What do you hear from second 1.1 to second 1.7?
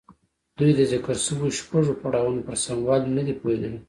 شويو